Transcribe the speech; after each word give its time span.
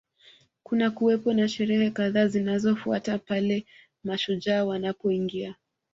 Kunakuwepo 0.63 1.33
na 1.33 1.47
sherehe 1.49 1.91
kadhaa 1.91 2.27
zinazofuatana 2.27 3.17
pale 3.19 3.65
mashujaa 4.03 4.65
wanapoingia 4.65 5.55